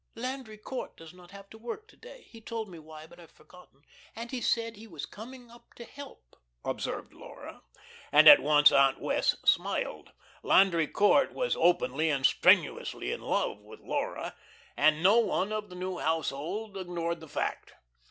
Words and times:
"Landry 0.15 0.57
Court 0.57 0.97
does 0.97 1.13
not 1.13 1.29
have 1.29 1.47
to 1.51 1.59
work 1.59 1.87
to 1.89 1.95
day 1.95 2.23
he 2.27 2.41
told 2.41 2.67
me 2.69 2.79
why, 2.79 3.05
but 3.05 3.19
I've 3.19 3.29
forgotten 3.29 3.83
and 4.15 4.31
he 4.31 4.41
said 4.41 4.75
he 4.75 4.87
was 4.87 5.05
coming 5.05 5.51
up 5.51 5.75
to 5.75 5.83
help," 5.83 6.37
observed 6.65 7.13
Laura, 7.13 7.61
and 8.11 8.27
at 8.27 8.41
once 8.41 8.71
Aunt 8.71 8.99
Wess' 8.99 9.37
smiled. 9.45 10.11
Landry 10.41 10.87
Court 10.87 11.33
was 11.35 11.55
openly 11.55 12.09
and 12.09 12.25
strenuously 12.25 13.11
in 13.11 13.21
love 13.21 13.59
with 13.59 13.79
Laura, 13.81 14.35
and 14.75 15.03
no 15.03 15.19
one 15.19 15.53
of 15.53 15.69
the 15.69 15.75
new 15.75 15.99
household 15.99 16.77
ignored 16.77 17.19
the 17.19 17.29
fact. 17.29 17.75